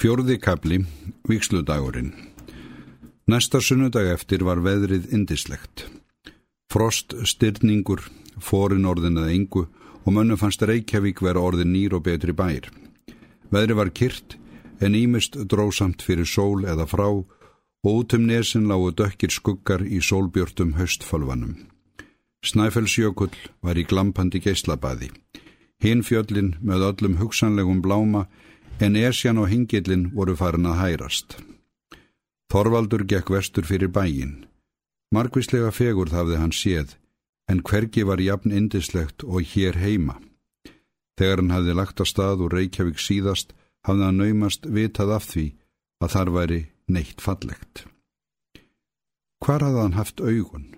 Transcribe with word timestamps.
Fjórði 0.00 0.38
kapli, 0.40 0.78
viksludagurinn. 1.28 2.14
Næsta 3.28 3.58
sunnudag 3.60 4.06
eftir 4.14 4.40
var 4.48 4.62
veðrið 4.64 5.10
indislegt. 5.12 5.82
Frost, 6.72 7.12
styrningur, 7.28 8.06
forin 8.40 8.88
orðin 8.88 9.20
eða 9.20 9.34
engu 9.34 9.66
og 9.66 10.16
mönnu 10.16 10.40
fannst 10.40 10.64
Reykjavík 10.64 11.20
vera 11.20 11.44
orðin 11.44 11.74
nýr 11.74 11.98
og 11.98 12.06
betri 12.08 12.32
bær. 12.32 12.70
Veðri 13.52 13.76
var 13.76 13.92
kyrt 13.92 14.38
en 14.80 14.96
ímist 14.96 15.36
drósamt 15.52 16.00
fyrir 16.00 16.24
sól 16.24 16.64
eða 16.64 16.88
frá 16.88 17.10
og 17.10 17.92
út 17.92 18.16
um 18.16 18.24
nesin 18.24 18.70
lágu 18.72 18.94
dökkir 18.96 19.36
skuggar 19.36 19.84
í 19.84 20.00
sólbjörtum 20.00 20.78
höstfölvanum. 20.80 21.58
Snæfellsjökull 22.40 23.36
var 23.60 23.76
í 23.76 23.84
glampandi 23.84 24.40
geislabæði. 24.40 25.12
Hinn 25.84 26.00
fjöllin 26.00 26.54
með 26.64 26.88
öllum 26.88 27.20
hugsanlegum 27.20 27.84
bláma 27.84 28.30
en 28.80 28.96
Esjan 28.96 29.38
og 29.38 29.50
Hingillin 29.52 30.08
voru 30.16 30.34
farin 30.36 30.68
að 30.70 30.78
hærast. 30.80 31.36
Þorvaldur 32.50 33.04
gekk 33.04 33.30
vestur 33.34 33.66
fyrir 33.68 33.92
bæin. 33.92 34.46
Markvislega 35.12 35.70
fegur 35.74 36.10
þafði 36.10 36.40
hann 36.40 36.54
séð, 36.54 36.96
en 37.50 37.62
hvergi 37.66 38.06
var 38.06 38.22
jafn 38.22 38.54
indislegt 38.54 39.24
og 39.26 39.44
hér 39.52 39.76
heima. 39.76 40.16
Þegar 41.18 41.42
hann 41.42 41.54
hafði 41.54 41.76
lagt 41.76 42.00
að 42.00 42.10
stað 42.10 42.44
og 42.46 42.52
Reykjavík 42.54 42.98
síðast, 42.98 43.52
hafði 43.86 44.06
hann 44.06 44.20
naumast 44.22 44.66
vitað 44.66 45.14
af 45.18 45.28
því 45.28 45.46
að 46.00 46.12
þar 46.14 46.34
væri 46.38 46.60
neitt 46.88 47.20
fallegt. 47.20 47.84
Hvar 49.44 49.66
hafði 49.66 49.84
hann 49.84 49.98
haft 49.98 50.20
augun? 50.20 50.68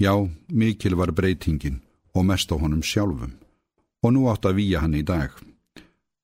Já, 0.00 0.14
mikil 0.48 0.96
var 0.96 1.12
breytingin 1.12 1.82
og 2.14 2.24
mest 2.30 2.52
á 2.52 2.56
honum 2.56 2.82
sjálfum, 2.82 3.34
og 4.04 4.12
nú 4.14 4.28
átt 4.30 4.46
að 4.48 4.60
výja 4.62 4.80
hann 4.84 4.96
í 4.96 5.02
dag. 5.04 5.34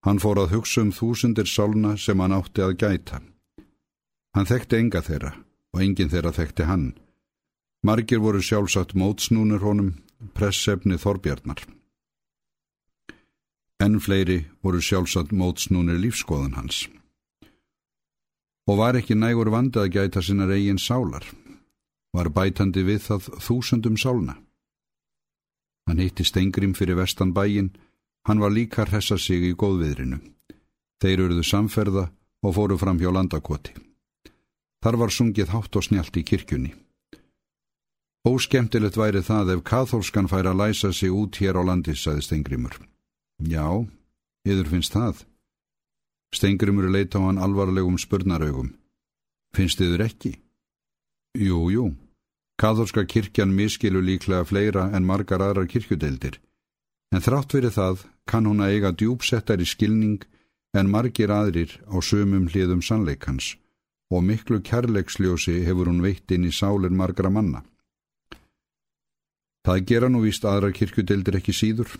Hann 0.06 0.20
fór 0.22 0.38
að 0.38 0.52
hugsa 0.54 0.84
um 0.84 0.92
þúsundir 0.94 1.48
sálna 1.50 1.96
sem 1.98 2.20
hann 2.22 2.34
átti 2.36 2.62
að 2.62 2.76
gæta. 2.78 3.18
Hann 4.38 4.46
þekkti 4.46 4.78
enga 4.78 5.00
þeirra 5.02 5.32
og 5.74 5.80
engin 5.82 6.12
þeirra 6.12 6.30
þekkti 6.36 6.66
hann. 6.68 6.84
Margir 7.82 8.20
voru 8.22 8.38
sjálfsagt 8.38 8.94
mótsnúnir 8.94 9.64
honum, 9.66 9.96
pressefni 10.34 10.94
Þorbjarnar. 11.02 11.64
Enn 13.82 13.98
fleiri 14.00 14.44
voru 14.62 14.78
sjálfsagt 14.80 15.34
mótsnúnir 15.34 15.98
lífskoðan 15.98 16.54
hans. 16.54 16.86
Og 18.70 18.78
var 18.78 18.98
ekki 18.98 19.18
nægur 19.18 19.50
vandi 19.50 19.82
að 19.82 19.92
gæta 19.98 20.22
sinna 20.22 20.46
eigin 20.46 20.78
sálar. 20.78 21.26
Var 22.14 22.30
bætandi 22.30 22.86
við 22.86 23.02
það 23.08 23.26
þúsundum 23.42 23.98
sálna. 23.98 24.38
Hann 25.86 25.98
hitti 26.02 26.24
Stengrim 26.24 26.78
fyrir 26.78 26.98
vestan 26.98 27.34
bæin 27.34 27.74
Hann 28.26 28.42
var 28.42 28.50
líka 28.50 28.82
að 28.82 28.94
hressa 28.94 29.18
sig 29.18 29.44
í 29.46 29.54
góðviðrinu. 29.54 30.18
Þeir 31.02 31.20
eruðu 31.26 31.44
samferða 31.46 32.08
og 32.42 32.56
fóru 32.56 32.78
fram 32.78 32.98
hjá 32.98 33.12
landakoti. 33.14 33.74
Þar 34.82 34.98
var 35.02 35.14
sungið 35.14 35.52
hátt 35.54 35.76
og 35.78 35.86
snjált 35.86 36.16
í 36.18 36.24
kirkjunni. 36.26 36.72
Óskemtilegt 38.26 38.98
væri 38.98 39.22
það 39.22 39.52
ef 39.54 39.62
kathólskan 39.70 40.26
fær 40.30 40.48
að 40.50 40.58
læsa 40.60 40.90
sig 40.92 41.14
út 41.14 41.38
hér 41.38 41.58
á 41.58 41.62
landi, 41.62 41.94
saði 41.94 42.24
Stengrimur. 42.26 42.74
Já, 43.38 43.86
yður 44.46 44.70
finnst 44.72 44.96
það. 44.96 45.22
Stengrimur 46.34 46.90
leita 46.90 47.22
á 47.22 47.26
hann 47.26 47.38
alvarlegum 47.38 47.98
spurnaraugum. 47.98 48.72
Finnst 49.54 49.80
yður 49.80 50.08
ekki? 50.08 50.32
Jú, 51.38 51.70
jú. 51.70 51.84
Kathólska 52.58 53.04
kirkjan 53.06 53.54
miskilu 53.54 54.00
líklega 54.02 54.42
fleira 54.48 54.88
en 54.96 55.06
margar 55.06 55.44
aðrar 55.44 55.68
kirkjudeildir. 55.70 56.40
En 57.14 57.22
þrátt 57.22 57.54
fyrir 57.54 57.74
það 57.74 58.06
kann 58.26 58.48
hún 58.48 58.62
að 58.64 58.72
eiga 58.74 58.90
djúpsettar 58.92 59.62
í 59.62 59.68
skilning 59.68 60.24
en 60.76 60.90
margir 60.90 61.30
aðrir 61.32 61.78
á 61.86 61.96
sömum 62.02 62.48
hliðum 62.50 62.82
sannleikans 62.82 63.54
og 64.10 64.22
miklu 64.26 64.60
kærleiksljósi 64.62 65.62
hefur 65.66 65.90
hún 65.90 66.02
veitt 66.04 66.30
inn 66.30 66.46
í 66.46 66.52
sálir 66.54 66.94
margra 66.94 67.30
manna. 67.30 67.62
Það 69.66 69.86
gera 69.90 70.10
nú 70.10 70.20
víst 70.22 70.44
aðra 70.46 70.70
kirkjudildir 70.70 71.40
ekki 71.40 71.54
síður. 71.56 71.90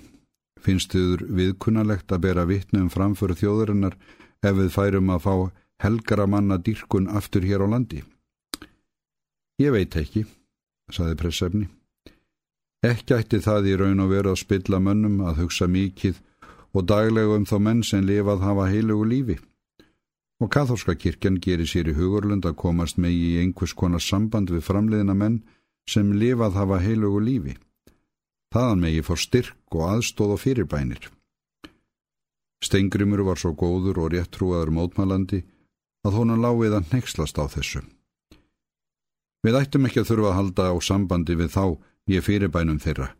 Finnst 0.62 0.92
þauður 0.94 1.24
viðkunnalegt 1.38 2.12
að 2.14 2.22
bera 2.26 2.44
vittnum 2.46 2.90
framföru 2.90 3.34
þjóðurinnar 3.38 3.96
ef 4.42 4.54
við 4.54 4.70
færum 4.74 5.10
að 5.14 5.24
fá 5.26 5.34
helgara 5.82 6.26
manna 6.30 6.58
dýrkun 6.58 7.10
aftur 7.10 7.42
hér 7.46 7.66
á 7.66 7.68
landi? 7.74 8.04
Ég 9.58 9.74
veit 9.74 9.96
ekki, 9.98 10.26
saði 10.92 11.18
pressefni. 11.18 11.66
Ekki 12.84 13.16
ætti 13.16 13.40
það 13.40 13.68
í 13.70 13.74
raun 13.80 14.02
og 14.04 14.10
veru 14.12 14.32
að 14.34 14.42
spilla 14.42 14.80
mönnum 14.82 15.22
að 15.24 15.42
hugsa 15.44 15.66
mikið 15.66 16.20
og 16.76 16.84
daglega 16.84 17.36
um 17.38 17.46
þá 17.48 17.56
menn 17.62 17.82
sem 17.82 18.04
lifað 18.04 18.44
hafa 18.44 18.68
heilugu 18.68 19.06
lífi. 19.08 19.36
Og 20.42 20.50
katholska 20.52 20.94
kirkjan 20.94 21.40
gerir 21.40 21.68
sér 21.68 21.88
í 21.88 21.96
hugurlund 21.96 22.44
að 22.44 22.58
komast 22.60 22.98
með 23.00 23.16
í 23.16 23.30
einhvers 23.40 23.72
konar 23.72 24.04
samband 24.04 24.52
við 24.52 24.66
framleiðina 24.68 25.16
menn 25.16 25.40
sem 25.88 26.12
lifað 26.12 26.58
hafa 26.60 26.82
heilugu 26.84 27.22
lífi. 27.24 27.56
Þaðan 28.52 28.82
megi 28.84 29.02
fór 29.06 29.20
styrk 29.20 29.76
og 29.78 29.88
aðstóð 29.88 30.36
og 30.36 30.42
fyrirbænir. 30.42 31.08
Steingrimur 32.64 33.24
var 33.24 33.40
svo 33.40 33.54
góður 33.56 34.04
og 34.04 34.12
réttrúaður 34.12 34.72
mótmælandi 34.76 35.42
að 36.06 36.16
honan 36.20 36.44
láið 36.44 36.78
að 36.78 36.92
nexlast 36.92 37.38
á 37.40 37.44
þessu. 37.48 37.82
Við 39.44 39.58
ættum 39.60 39.86
ekki 39.86 40.02
að 40.02 40.10
þurfa 40.10 40.30
að 40.30 40.38
halda 40.40 40.70
á 40.72 40.76
sambandi 40.82 41.36
við 41.38 41.52
þá 41.54 41.64
ég 42.10 42.24
fyrirbænum 42.24 42.80
þeirra. 42.82 43.10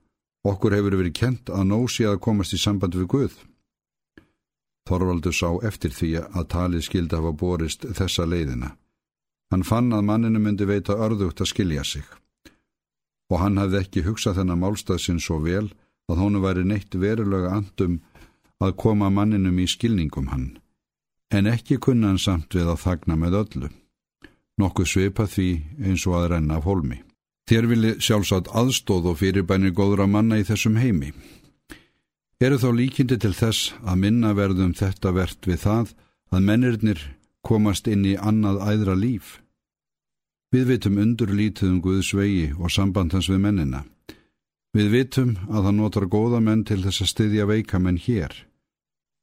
Okkur 0.47 0.77
hefur 0.77 0.95
verið 0.95 1.15
kent 1.19 1.51
að 1.51 1.69
nósi 1.73 2.07
að 2.07 2.21
komast 2.23 2.55
í 2.55 2.59
samband 2.63 2.95
við 2.95 3.09
Guð. 3.13 3.37
Þorvaldur 4.87 5.35
sá 5.35 5.49
eftir 5.67 5.91
því 5.91 6.11
að 6.23 6.51
talið 6.53 6.85
skildi 6.87 7.19
hafa 7.19 7.33
borist 7.33 7.87
þessa 7.99 8.27
leiðina. 8.27 8.77
Hann 9.51 9.67
fann 9.67 9.91
að 9.95 10.07
manninu 10.07 10.43
myndi 10.43 10.67
veita 10.67 10.95
örðugt 10.95 11.43
að 11.43 11.51
skilja 11.51 11.83
sig. 11.85 12.05
Og 13.31 13.41
hann 13.43 13.59
hafði 13.59 13.81
ekki 13.83 14.05
hugsað 14.07 14.39
þennan 14.41 14.63
málstað 14.63 15.03
sinn 15.03 15.19
svo 15.23 15.41
vel 15.43 15.67
að 16.07 16.21
hónu 16.23 16.43
væri 16.43 16.63
neitt 16.67 16.95
verulega 16.95 17.51
andum 17.57 17.99
að 18.63 18.77
koma 18.83 19.11
manninum 19.11 19.59
í 19.59 19.67
skilningum 19.67 20.31
hann. 20.31 20.47
En 21.35 21.51
ekki 21.51 21.81
kunna 21.83 22.13
hann 22.13 22.23
samt 22.23 22.55
við 22.55 22.71
að 22.71 22.83
þagna 22.85 23.19
með 23.19 23.39
öllu. 23.43 23.73
Nokkuð 24.63 24.89
sveipa 24.89 25.27
því 25.27 25.51
eins 25.83 26.07
og 26.07 26.21
að 26.21 26.31
renna 26.37 26.61
af 26.61 26.71
holmi. 26.71 27.03
Þér 27.47 27.67
vilji 27.71 27.91
sjálfsagt 28.03 28.49
aðstóð 28.59 29.13
og 29.13 29.21
fyrirbænir 29.21 29.71
góðra 29.71 30.09
manna 30.11 30.41
í 30.41 30.47
þessum 30.47 30.81
heimi. 30.83 31.13
Eru 32.43 32.59
þá 32.59 32.71
líkindi 32.75 33.17
til 33.23 33.33
þess 33.39 33.71
að 33.87 34.01
minna 34.03 34.33
verðum 34.35 34.73
þetta 34.75 35.13
verðt 35.15 35.47
við 35.47 35.61
það 35.63 35.93
að 36.35 36.49
mennirnir 36.49 37.05
komast 37.47 37.87
inn 37.87 38.03
í 38.05 38.17
annað 38.19 38.59
æðra 38.67 38.97
líf? 38.99 39.37
Við 40.51 40.67
vitum 40.73 40.99
undurlítið 41.05 41.71
um 41.71 41.79
Guðs 41.85 42.11
vegi 42.19 42.51
og 42.59 42.75
sambandans 42.75 43.31
við 43.31 43.41
mennina. 43.47 43.85
Við 44.75 44.91
vitum 44.93 45.33
að 45.47 45.69
það 45.69 45.79
notar 45.79 46.09
góða 46.11 46.43
menn 46.43 46.67
til 46.67 46.83
þess 46.83 47.07
að 47.07 47.13
styðja 47.13 47.47
veika 47.47 47.79
menn 47.79 48.03
hér. 48.03 48.35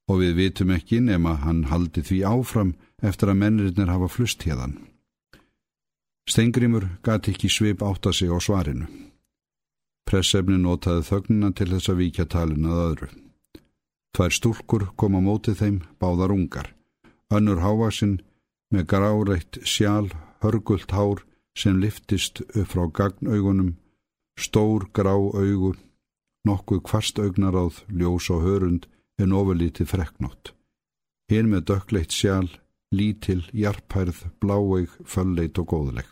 Og 0.07 0.23
við 0.23 0.33
vitum 0.39 0.72
ekki 0.75 1.03
nema 1.03 1.35
hann 1.44 1.66
haldi 1.67 2.01
því 2.07 2.23
áfram 2.31 2.73
eftir 3.03 3.35
að 3.35 3.39
mennirnir 3.44 3.91
hafa 3.91 4.09
flust 4.16 4.47
hérðan. 4.47 4.79
Stengrimur 6.29 6.88
gati 7.03 7.34
ekki 7.34 7.50
svip 7.51 7.84
átta 7.84 8.13
sig 8.13 8.31
á 8.31 8.39
svarinu. 8.39 8.88
Pressefni 10.07 10.57
notaði 10.59 11.03
þögnina 11.09 11.51
til 11.56 11.69
þess 11.73 11.91
að 11.91 12.00
víkja 12.00 12.25
talin 12.31 12.67
að 12.69 12.81
öðru. 12.88 13.09
Tvær 14.13 14.35
stúlkur 14.38 14.83
kom 14.95 15.17
á 15.17 15.22
mótið 15.25 15.59
þeim, 15.59 15.78
báðar 16.00 16.33
ungar. 16.35 16.69
Önnur 17.33 17.63
hávaksinn 17.63 18.22
með 18.72 18.88
gráreitt 18.91 19.59
sjál, 19.66 20.12
hörgult 20.44 20.91
hár 20.91 21.23
sem 21.57 21.79
liftist 21.81 22.41
upp 22.53 22.72
frá 22.72 22.85
gagnaugunum, 22.88 23.75
stór 24.38 24.88
grá 24.94 25.13
augu, 25.13 25.73
nokkuð 26.47 26.83
kvast 26.88 27.19
augnaráð, 27.19 27.83
ljós 27.89 28.29
og 28.33 28.44
hörund 28.45 28.88
en 29.17 29.33
ofurlítið 29.33 29.91
freknótt. 29.94 30.53
Hinn 31.31 31.50
með 31.50 31.67
dökkleitt 31.72 32.13
sjál, 32.13 32.50
lítil, 32.94 33.42
jarphærð, 33.53 34.27
bláeig, 34.42 34.94
fölleit 35.06 35.57
og 35.57 35.71
góðleg. 35.74 36.09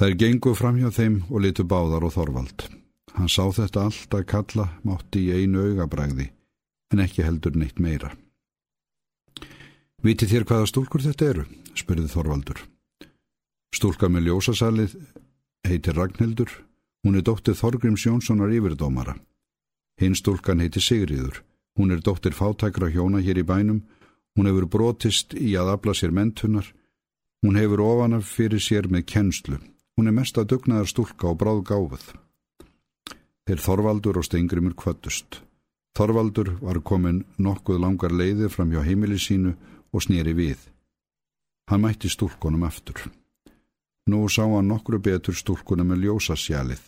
Þær 0.00 0.16
gengu 0.18 0.54
fram 0.58 0.78
hjá 0.80 0.90
þeim 0.90 1.20
og 1.30 1.44
litu 1.44 1.64
báðar 1.64 2.06
og 2.06 2.14
þorvald. 2.16 2.66
Hann 3.14 3.30
sá 3.30 3.46
þetta 3.54 3.86
allt 3.86 4.14
að 4.16 4.26
kalla 4.32 4.66
mátti 4.82 5.22
í 5.28 5.42
einu 5.42 5.62
augabræði, 5.68 6.30
en 6.92 7.02
ekki 7.04 7.22
heldur 7.22 7.54
neitt 7.54 7.78
meira. 7.78 8.10
Viti 10.02 10.26
þér 10.28 10.46
hvaða 10.48 10.70
stúlkur 10.70 11.04
þetta 11.04 11.28
eru? 11.30 11.44
spurði 11.78 12.10
Þorvaldur. 12.10 12.58
Stúlka 13.74 14.10
með 14.10 14.28
ljósasalið 14.28 14.98
heitir 15.66 15.96
Ragnhildur. 15.96 16.50
Hún 17.04 17.18
er 17.18 17.24
dóttir 17.24 17.56
Þorgrims 17.58 18.04
Jónssonar 18.06 18.52
yfirdómara. 18.52 19.16
Hinn 20.00 20.14
stúlkan 20.18 20.62
heitir 20.62 20.82
Sigriður. 20.82 21.42
Hún 21.78 21.90
er 21.94 22.02
dóttir 22.04 22.34
fátækra 22.36 22.90
hjóna 22.90 23.22
hér 23.22 23.40
í 23.42 23.46
bænum 23.46 23.82
Hún 24.34 24.50
hefur 24.50 24.66
brotist 24.66 25.34
í 25.38 25.54
að 25.54 25.76
afla 25.76 25.94
sér 25.94 26.10
mentunar. 26.14 26.66
Hún 27.44 27.58
hefur 27.58 27.82
ofanaf 27.84 28.26
fyrir 28.26 28.62
sér 28.62 28.88
með 28.90 29.06
kennslu. 29.12 29.60
Hún 29.94 30.10
er 30.10 30.16
mest 30.16 30.38
að 30.38 30.48
dugnaðar 30.52 30.90
stúlka 30.90 31.28
og 31.30 31.38
bráð 31.38 31.60
gáfuð. 31.70 32.06
Þeir 33.46 33.60
Þorvaldur 33.60 34.18
og 34.18 34.24
Steingrimur 34.26 34.74
kvöttust. 34.74 35.42
Þorvaldur 35.94 36.56
var 36.64 36.80
komin 36.82 37.24
nokkuð 37.38 37.78
langar 37.78 38.10
leiðir 38.10 38.50
fram 38.50 38.72
hjá 38.72 38.82
heimili 38.82 39.20
sínu 39.20 39.52
og 39.94 40.02
snýri 40.02 40.34
við. 40.34 40.58
Hann 41.70 41.84
mætti 41.84 42.10
stúlkunum 42.10 42.64
aftur. 42.66 43.04
Nú 44.10 44.24
sá 44.28 44.42
hann 44.42 44.68
nokkru 44.68 44.98
betur 44.98 45.36
stúlkunum 45.36 45.92
með 45.92 46.08
ljósasjalið. 46.08 46.80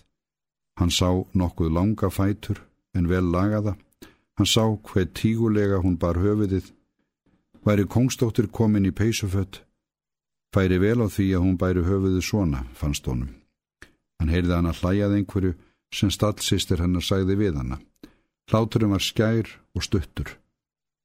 Hann 0.81 0.91
sá 0.91 1.09
nokkuð 1.33 1.71
langa 1.73 2.11
fætur 2.11 2.65
en 2.97 3.07
vel 3.09 3.31
lagaða. 3.33 3.77
Hann 4.37 4.49
sá 4.49 4.65
hver 4.65 5.07
tígulega 5.15 5.79
hún 5.85 5.97
bar 5.97 6.19
höfuðið. 6.19 6.73
Væri 7.65 7.87
kongstóttir 7.87 8.51
komin 8.51 8.89
í 8.89 8.93
peysufött. 8.93 9.66
Færi 10.57 10.79
vel 10.81 11.03
á 11.05 11.09
því 11.13 11.25
að 11.37 11.43
hún 11.45 11.57
bæri 11.61 11.83
höfuðið 11.85 12.23
svona, 12.25 12.63
fannst 12.73 13.05
honum. 13.05 13.35
Hann 14.17 14.31
heyrði 14.33 14.55
hann 14.57 14.69
að 14.71 14.79
hlæjað 14.81 15.17
einhverju 15.19 15.51
sem 15.93 16.13
stallsistir 16.15 16.81
hennar 16.81 17.05
sagði 17.05 17.37
við 17.37 17.59
hanna. 17.61 17.77
Hláturinn 18.49 18.95
var 18.95 19.05
skær 19.05 19.51
og 19.77 19.85
stuttur 19.85 20.31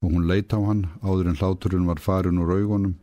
og 0.02 0.14
hún 0.16 0.30
leita 0.30 0.56
á 0.56 0.64
hann 0.64 0.86
áður 1.04 1.34
en 1.34 1.40
hláturinn 1.42 1.90
var 1.90 2.00
farin 2.00 2.40
úr 2.40 2.54
augunum 2.56 2.94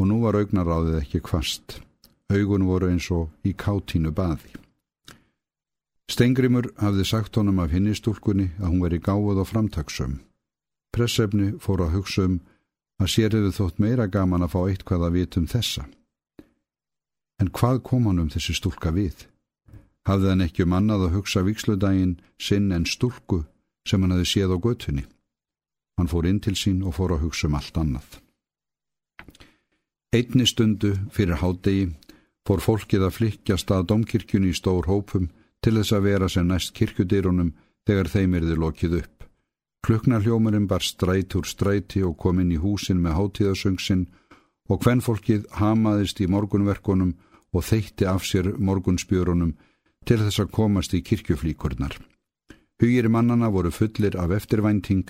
og 0.00 0.08
nú 0.10 0.18
var 0.24 0.34
augnaráðið 0.40 0.98
ekki 1.04 1.22
kvast. 1.22 1.78
Augun 2.26 2.66
voru 2.66 2.90
eins 2.90 3.06
og 3.14 3.30
í 3.46 3.54
kátínu 3.54 4.10
baði. 4.10 4.50
Stengrimur 6.10 6.72
hafði 6.82 7.06
sagt 7.06 7.38
honum 7.38 7.62
af 7.62 7.70
hinni 7.70 7.94
stúlkunni 7.94 8.50
að 8.58 8.66
hún 8.72 8.82
veri 8.82 8.98
gáð 8.98 9.44
og 9.44 9.48
framtagsum. 9.52 10.18
Pressefni 10.90 11.52
fór 11.62 11.86
að 11.86 12.00
hugsa 12.00 12.26
um 12.26 12.40
að 13.02 13.12
sér 13.12 13.36
hefur 13.36 13.56
þótt 13.58 13.80
meira 13.82 14.06
gaman 14.06 14.46
að 14.46 14.52
fá 14.54 14.60
eitthvað 14.66 15.06
að 15.06 15.16
vitum 15.20 15.46
þessa. 15.50 15.86
En 17.40 17.52
hvað 17.52 17.82
kom 17.84 18.06
hann 18.08 18.22
um 18.22 18.30
þessi 18.32 18.56
stúlka 18.56 18.92
við? 18.96 19.26
hafði 20.06 20.30
hann 20.30 20.44
ekki 20.44 20.64
um 20.66 20.74
annað 20.76 21.08
að 21.08 21.16
hugsa 21.18 21.42
viksludaginn 21.46 22.16
sinn 22.38 22.70
en 22.74 22.86
stúlku 22.86 23.42
sem 23.88 24.02
hann 24.02 24.14
hefði 24.14 24.28
séð 24.32 24.54
á 24.54 24.58
götunni. 24.66 25.04
Hann 25.98 26.10
fór 26.12 26.28
inn 26.30 26.40
til 26.44 26.54
sín 26.58 26.84
og 26.86 26.96
fór 26.98 27.16
að 27.16 27.26
hugsa 27.26 27.48
um 27.48 27.56
allt 27.58 27.80
annað. 27.80 28.20
Einni 30.14 30.46
stundu 30.46 30.94
fyrir 31.12 31.40
hádegi 31.42 31.88
fór 32.46 32.62
fólkið 32.62 33.08
að 33.08 33.16
flikjast 33.18 33.72
að 33.74 33.88
domkirkjunni 33.90 34.52
í 34.52 34.56
stór 34.56 34.86
hópum 34.86 35.30
til 35.64 35.74
þess 35.80 35.96
að 35.96 36.06
vera 36.06 36.28
sem 36.30 36.46
næst 36.46 36.74
kirkjudýrunum 36.78 37.54
þegar 37.88 38.12
þeim 38.12 38.38
erði 38.38 38.58
lokið 38.62 38.98
upp. 39.00 39.15
Kluknarhljómurinn 39.86 40.66
bar 40.66 40.82
stræt 40.82 41.36
úr 41.38 41.46
stræti 41.46 42.00
og 42.02 42.16
kom 42.18 42.40
inn 42.42 42.50
í 42.50 42.58
húsin 42.58 42.98
með 42.98 43.12
hátíðasöngsinn 43.20 44.08
og 44.66 44.80
hvenn 44.82 45.02
fólkið 45.04 45.44
hamaðist 45.60 46.18
í 46.24 46.26
morgunverkonum 46.26 47.12
og 47.54 47.62
þeitti 47.62 48.08
af 48.10 48.24
sér 48.26 48.48
morgunspjörunum 48.58 49.52
til 50.06 50.18
þess 50.24 50.42
að 50.42 50.50
komast 50.56 50.94
í 50.98 51.04
kirkjuflíkurnar. 51.06 51.94
Hugir 52.82 53.06
mannana 53.08 53.46
voru 53.54 53.70
fullir 53.70 54.16
af 54.18 54.34
eftirvænting, 54.34 55.06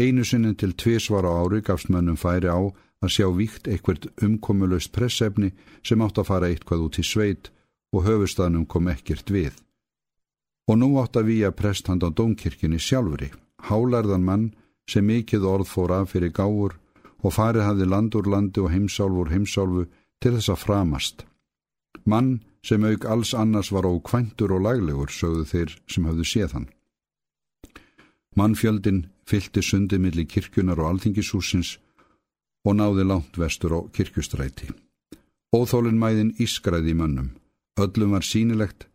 einu 0.00 0.24
sinni 0.24 0.54
til 0.56 0.72
tvísvar 0.72 1.28
á 1.28 1.32
ári 1.44 1.60
gafst 1.60 1.90
mönnum 1.92 2.16
færi 2.16 2.48
á 2.48 2.58
að 3.04 3.12
sjá 3.12 3.28
víkt 3.36 3.68
eitthvert 3.68 4.08
umkomulöst 4.24 4.92
pressefni 4.92 5.52
sem 5.84 6.00
átt 6.00 6.16
að 6.16 6.30
fara 6.30 6.48
eitthvað 6.48 6.86
út 6.86 6.98
í 6.98 7.04
sveit 7.04 7.52
og 7.92 8.08
höfustaðnum 8.08 8.64
kom 8.64 8.88
ekkert 8.88 9.28
við. 9.28 9.52
Og 10.68 10.80
nú 10.80 10.96
átt 10.96 11.20
að 11.20 11.28
výja 11.28 11.52
prest 11.52 11.92
handan 11.92 12.16
dómkirkjunni 12.16 12.80
sjálfuri, 12.80 13.30
hálarðan 13.66 14.24
mann 14.24 14.50
sem 14.90 15.06
mikið 15.06 15.44
orð 15.44 15.68
fór 15.72 15.94
af 15.98 16.12
fyrir 16.12 16.32
gáur 16.32 16.78
og 17.22 17.34
farið 17.34 17.66
hafði 17.66 17.88
land 17.88 18.14
úr 18.14 18.30
landi 18.30 18.62
og 18.62 18.70
heimsálfur 18.72 19.32
heimsálfu 19.32 19.86
til 20.22 20.34
þess 20.36 20.52
að 20.54 20.62
framast. 20.64 21.26
Mann 22.04 22.40
sem 22.62 22.84
auk 22.84 23.04
alls 23.04 23.34
annars 23.34 23.70
var 23.72 23.86
ókvæntur 23.86 24.52
og 24.56 24.64
laglegur, 24.66 25.10
sögðu 25.10 25.44
þeir 25.52 25.76
sem 25.86 26.06
hafðu 26.08 26.24
séð 26.24 26.54
hann. 26.56 26.68
Mannfjöldin 28.38 29.06
fylti 29.26 29.62
sundi 29.62 29.98
millir 29.98 30.28
kirkjunar 30.30 30.78
og 30.78 30.92
alþingishúsins 30.92 31.78
og 32.66 32.76
náði 32.78 33.06
langt 33.06 33.38
vestur 33.40 33.74
á 33.74 33.80
kirkjustræti. 33.94 34.68
Óþólinn 35.54 35.98
mæðin 35.98 36.34
ískræði 36.38 36.92
í 36.92 36.98
mannum. 36.98 37.30
Öllum 37.80 38.14
var 38.14 38.26
sínilegt 38.26 38.86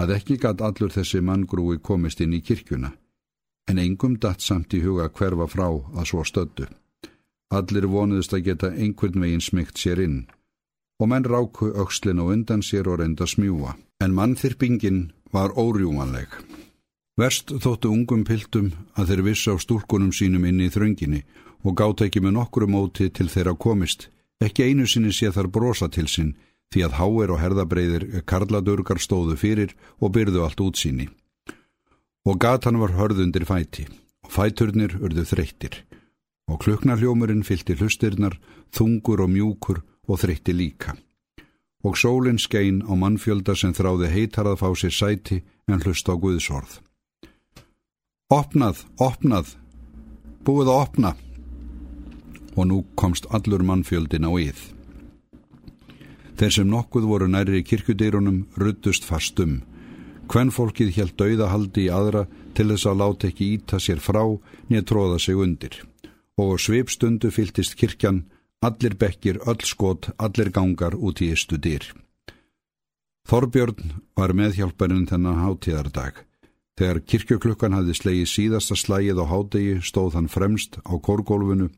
að 0.00 0.14
ekki 0.16 0.38
gatt 0.42 0.62
allur 0.62 0.92
þessi 0.94 1.20
manngrúi 1.20 1.78
komist 1.82 2.22
inn 2.24 2.34
í 2.34 2.40
kirkjuna, 2.40 2.92
en 3.68 3.78
engum 3.78 4.16
datt 4.16 4.40
samt 4.40 4.74
í 4.74 4.80
huga 4.84 5.08
hverfa 5.08 5.46
frá 5.46 5.68
að 5.68 6.08
svo 6.10 6.24
stöddu. 6.24 6.66
Allir 7.52 7.86
vonuðist 7.88 8.34
að 8.36 8.44
geta 8.48 8.72
einhvern 8.72 9.22
veginn 9.22 9.44
smygt 9.44 9.80
sér 9.80 10.02
inn 10.04 10.18
og 10.98 11.08
menn 11.12 11.24
ráku 11.24 11.70
aukslin 11.78 12.18
og 12.22 12.32
undan 12.34 12.62
sér 12.64 12.88
og 12.90 12.98
reynda 13.00 13.26
smjúa. 13.26 13.76
En 14.02 14.14
mannþyrpingin 14.14 15.12
var 15.32 15.54
órjúmanleg. 15.54 16.28
Verst 17.18 17.50
þóttu 17.50 17.90
ungum 17.90 18.24
piltum 18.26 18.72
að 18.98 19.12
þeir 19.12 19.22
viss 19.26 19.46
á 19.50 19.54
stúrkunum 19.58 20.12
sínum 20.14 20.44
inn 20.46 20.60
í 20.62 20.70
þrönginni 20.70 21.22
og 21.66 21.76
gátt 21.78 22.04
ekki 22.06 22.22
með 22.22 22.36
nokkru 22.38 22.68
móti 22.70 23.08
til 23.10 23.28
þeirra 23.30 23.54
komist. 23.58 24.08
Ekki 24.42 24.68
einu 24.70 24.86
sinni 24.86 25.12
sé 25.12 25.30
þar 25.34 25.50
brosa 25.50 25.88
til 25.90 26.06
sinn 26.06 26.34
því 26.74 26.84
að 26.86 26.98
háir 26.98 27.32
og 27.34 27.40
herðabreiðir 27.42 28.04
karladurgar 28.28 29.00
stóðu 29.02 29.38
fyrir 29.40 29.74
og 29.98 30.12
byrðu 30.14 30.44
allt 30.44 30.62
útsýni. 30.62 31.08
Og 32.28 32.36
gatan 32.36 32.76
var 32.76 32.92
hörðundir 32.92 33.46
fæti 33.48 33.86
og 34.26 34.32
fæturnir 34.34 34.98
urðu 35.00 35.24
þreyttir 35.30 35.78
og 36.48 36.60
kluknarljómurinn 36.64 37.44
fylti 37.44 37.76
hlustirnar, 37.76 38.38
þungur 38.72 39.22
og 39.24 39.30
mjúkur 39.32 39.80
og 40.08 40.20
þreytti 40.20 40.54
líka. 40.56 40.96
Og 41.84 41.96
sólinn 41.96 42.40
skein 42.40 42.82
á 42.84 42.92
mannfjölda 42.96 43.54
sem 43.56 43.72
þráði 43.76 44.10
heitar 44.12 44.48
að 44.48 44.60
fá 44.60 44.68
sér 44.76 44.94
sæti 44.96 45.42
en 45.68 45.80
hlust 45.84 46.08
á 46.08 46.14
Guðsorð. 46.16 46.80
Opnað, 48.32 48.82
opnað, 49.00 49.54
búið 50.44 50.72
að 50.72 50.80
opna. 50.82 51.14
Og 52.56 52.66
nú 52.66 52.82
komst 52.98 53.28
allur 53.30 53.62
mannfjöldin 53.62 54.26
á 54.26 54.32
yð. 54.36 54.60
Þeir 56.36 56.52
sem 56.54 56.68
nokkuð 56.68 57.06
voru 57.08 57.28
næri 57.30 57.60
í 57.60 57.66
kirkudýrunum 57.66 58.44
ruttust 58.58 59.06
fastum. 59.06 59.62
Hvenn 60.28 60.52
fólkið 60.52 60.94
helt 60.98 61.16
dauðahaldi 61.16 61.86
í 61.86 61.92
aðra 61.92 62.26
til 62.54 62.68
þess 62.72 62.88
að 62.90 63.00
láta 63.00 63.28
ekki 63.30 63.52
íta 63.56 63.78
sér 63.80 64.02
frá 64.04 64.24
niður 64.68 64.88
tróða 64.90 65.20
sig 65.24 65.38
undir. 65.40 65.78
Og 66.38 66.58
svipstundu 66.60 67.30
fyltist 67.34 67.78
kirkjan 67.78 68.26
Allir 68.58 68.96
bekkir, 68.98 69.38
öll 69.46 69.62
skot, 69.62 70.08
allir 70.18 70.50
gangar 70.50 70.96
út 70.98 71.20
í 71.22 71.30
istu 71.30 71.60
dýr. 71.62 71.84
Þorbjörn 73.30 73.92
var 74.18 74.34
meðhjálparinn 74.34 75.06
þennan 75.06 75.38
hátíðardag. 75.44 76.24
Þegar 76.78 77.00
kirkjöklukkan 77.06 77.76
hafði 77.76 77.94
slegið 77.94 78.30
síðasta 78.32 78.74
slægið 78.78 79.22
á 79.22 79.24
hádegi 79.30 79.76
stóð 79.86 80.18
hann 80.18 80.30
fremst 80.32 80.80
á 80.82 80.94
kórgólfinu, 80.98 81.68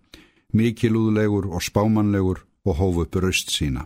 mikilúðlegur 0.57 1.50
og 1.52 1.64
spámanlegur 1.64 2.45
og 2.64 2.80
hóf 2.80 3.02
upp 3.04 3.21
raust 3.21 3.52
sína. 3.52 3.85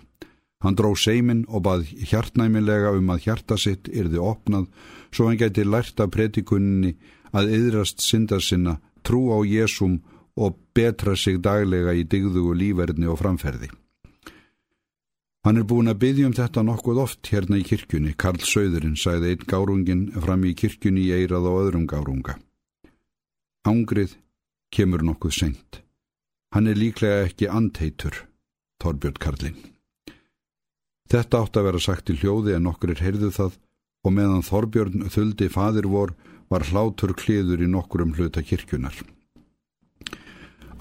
Hann 0.64 0.78
dró 0.78 0.94
seimin 0.96 1.44
og 1.52 1.66
bað 1.66 1.84
hjartnæmilega 2.08 2.94
um 2.96 3.10
að 3.12 3.26
hjarta 3.26 3.58
sitt 3.60 3.90
yrði 3.92 4.22
opnað 4.24 4.70
svo 5.12 5.28
hann 5.28 5.38
gæti 5.38 5.66
lært 5.68 6.00
af 6.00 6.10
predikunni 6.14 6.94
að 7.36 7.52
yðrast 7.58 8.00
syndar 8.00 8.40
sinna, 8.42 8.78
trú 9.04 9.28
á 9.36 9.38
Jésum 9.44 10.00
og 10.40 10.56
betra 10.74 11.14
sig 11.16 11.42
daglega 11.44 11.92
í 11.94 12.06
digðugu 12.08 12.54
lífverðni 12.56 13.10
og 13.10 13.20
framferði. 13.20 13.68
Hann 15.44 15.60
er 15.60 15.66
búin 15.68 15.92
að 15.92 16.00
byggja 16.00 16.30
um 16.30 16.36
þetta 16.38 16.64
nokkuð 16.64 17.00
oft 17.02 17.28
hérna 17.28 17.58
í 17.60 17.66
kirkjunni, 17.68 18.14
Karl 18.16 18.40
Söðurinn 18.40 18.96
sæði 18.96 19.34
einn 19.34 19.44
gárungin 19.50 20.06
fram 20.24 20.46
í 20.48 20.54
kirkjunni 20.56 21.04
í 21.04 21.12
eirað 21.18 21.50
og 21.50 21.58
öðrum 21.66 21.84
gárunga. 21.90 22.38
Ángrið 23.68 24.16
kemur 24.72 25.04
nokkuð 25.04 25.36
senkt. 25.36 25.82
Hann 26.56 26.70
er 26.70 26.80
líklega 26.80 27.28
ekki 27.28 27.52
anteitur, 27.52 28.24
Torbjörn 28.80 29.20
Karlin. 29.20 29.73
Þetta 31.14 31.44
átt 31.44 31.58
að 31.60 31.66
vera 31.68 31.78
sagt 31.78 32.10
í 32.10 32.16
hljóði 32.18 32.56
en 32.56 32.64
okkur 32.66 32.90
er 32.90 33.00
heyrðu 33.04 33.28
það 33.36 33.58
og 34.02 34.14
meðan 34.16 34.42
Þorbjörn 34.42 35.04
þuldi 35.14 35.46
fadir 35.46 35.86
vor 35.86 36.10
var 36.50 36.64
hlátur 36.66 37.12
kliður 37.14 37.62
í 37.62 37.68
nokkurum 37.70 38.16
hluta 38.16 38.42
kirkjunar. 38.42 38.96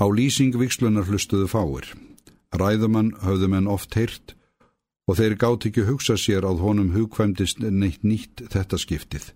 Á 0.01 0.05
lýsing 0.09 0.57
vikslunar 0.57 1.05
hlustuðu 1.05 1.45
fáir. 1.53 1.85
Ræðumann 2.49 3.13
höfðu 3.21 3.51
menn 3.53 3.69
oft 3.69 3.93
heyrt 3.93 4.33
og 5.05 5.21
þeir 5.21 5.37
gátt 5.37 5.69
ekki 5.69 5.85
hugsa 5.85 6.17
sér 6.17 6.49
að 6.49 6.65
honum 6.65 6.89
hugkvæmdist 6.97 7.61
neitt 7.61 8.01
nýtt 8.01 8.47
þetta 8.49 8.81
skiptið. 8.81 9.29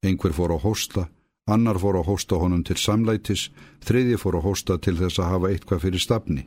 Einhver 0.00 0.32
fór 0.32 0.56
að 0.56 0.64
hósta, 0.64 1.10
annar 1.44 1.76
fór 1.76 2.00
að 2.00 2.08
hósta 2.08 2.40
honum 2.40 2.64
til 2.64 2.80
samlætis, 2.80 3.50
þriði 3.84 4.16
fór 4.16 4.40
að 4.40 4.48
hósta 4.48 4.80
til 4.80 4.96
þess 4.96 5.20
að 5.20 5.34
hafa 5.36 5.52
eitthvað 5.52 5.84
fyrir 5.84 6.08
stafni. 6.08 6.46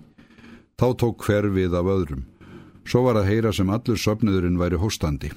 Þá 0.74 0.88
tók 0.98 1.30
hver 1.30 1.54
við 1.54 1.78
af 1.78 1.86
öðrum. 1.86 2.26
Svo 2.86 3.02
var 3.08 3.18
að 3.20 3.30
heyra 3.32 3.52
sem 3.54 3.70
allur 3.70 3.98
söpniðurinn 3.98 4.60
væri 4.62 4.78
hóstandi. 4.82 5.32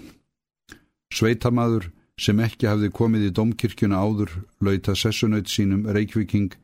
Sveitamaður 1.14 1.90
sem 2.20 2.40
ekki 2.44 2.68
hafði 2.68 2.90
komið 2.92 3.28
í 3.28 3.34
domkirkjuna 3.34 4.00
áður 4.02 4.34
lauta 4.60 4.94
sessunaut 4.98 5.48
sínum 5.48 5.86
Reykjavíking 5.88 6.56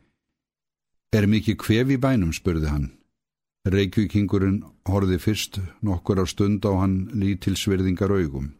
Er 1.14 1.28
mikið 1.30 1.56
kvef 1.62 1.90
í 1.94 1.96
bænum, 2.02 2.32
spurði 2.34 2.70
hann. 2.72 2.86
Reykvíkingurinn 3.70 4.64
horfi 4.90 5.18
fyrst 5.22 5.60
nokkur 5.86 6.18
á 6.20 6.26
stund 6.26 6.66
á 6.66 6.74
hann 6.74 6.96
lítilsverðingar 7.14 8.10
augum. 8.10 8.50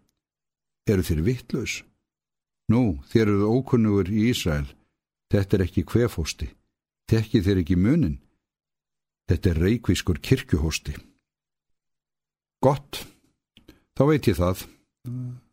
Eru 0.87 1.03
þér 1.03 1.23
vittlaus? 1.27 1.83
Nú, 2.71 3.03
þér 3.11 3.27
eruð 3.27 3.51
ókunnugur 3.59 4.09
í 4.09 4.31
Ísrael. 4.31 4.69
Þetta 5.33 5.57
er 5.57 5.65
ekki 5.67 5.83
kvefhósti. 5.83 6.49
Tekki 7.11 7.43
þér 7.43 7.65
ekki 7.65 7.77
munin. 7.77 8.21
Þetta 9.29 9.51
er 9.51 9.61
reikvískur 9.67 10.23
kirkjuhósti. 10.23 10.95
Gott, 12.65 13.03
þá 13.93 14.03
veit 14.09 14.25
ég 14.31 14.39
það. 14.39 14.63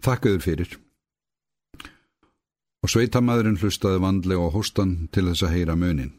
Þakkaður 0.06 0.44
fyrir. 0.46 0.76
Og 2.82 2.92
sveitamæðurinn 2.94 3.58
hlustaði 3.60 4.00
vandlega 4.00 4.46
á 4.48 4.54
hóstan 4.54 4.94
til 5.12 5.26
þess 5.28 5.44
að 5.44 5.58
heyra 5.58 5.76
munin. 5.76 6.14